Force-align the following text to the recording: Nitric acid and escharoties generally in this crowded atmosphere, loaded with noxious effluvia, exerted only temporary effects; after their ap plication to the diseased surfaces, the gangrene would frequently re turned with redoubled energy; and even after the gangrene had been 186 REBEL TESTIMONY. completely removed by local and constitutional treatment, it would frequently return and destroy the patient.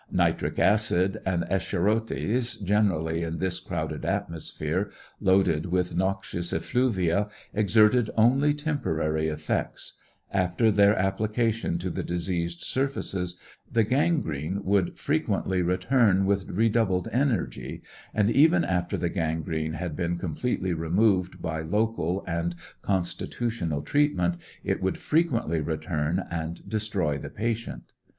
Nitric 0.11 0.57
acid 0.57 1.21
and 1.27 1.43
escharoties 1.43 2.55
generally 2.57 3.21
in 3.21 3.37
this 3.37 3.59
crowded 3.59 4.03
atmosphere, 4.03 4.89
loaded 5.19 5.67
with 5.67 5.95
noxious 5.95 6.51
effluvia, 6.51 7.29
exerted 7.53 8.09
only 8.17 8.51
temporary 8.55 9.27
effects; 9.27 9.93
after 10.31 10.71
their 10.71 10.97
ap 10.97 11.19
plication 11.19 11.79
to 11.79 11.91
the 11.91 12.01
diseased 12.01 12.61
surfaces, 12.63 13.37
the 13.71 13.83
gangrene 13.83 14.63
would 14.63 14.97
frequently 14.97 15.61
re 15.61 15.77
turned 15.77 16.25
with 16.25 16.49
redoubled 16.49 17.07
energy; 17.11 17.83
and 18.11 18.31
even 18.31 18.63
after 18.65 18.97
the 18.97 19.07
gangrene 19.07 19.73
had 19.73 19.95
been 19.95 20.13
186 20.13 20.43
REBEL 20.43 20.55
TESTIMONY. 20.55 20.57
completely 20.57 20.73
removed 21.13 21.41
by 21.43 21.61
local 21.61 22.23
and 22.25 22.55
constitutional 22.81 23.83
treatment, 23.83 24.37
it 24.63 24.81
would 24.81 24.97
frequently 24.97 25.61
return 25.61 26.23
and 26.31 26.67
destroy 26.67 27.19
the 27.19 27.29
patient. 27.29 27.91